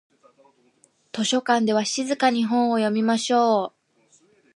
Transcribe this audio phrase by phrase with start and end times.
[1.13, 3.71] 図書館では静かに本を読みましょう。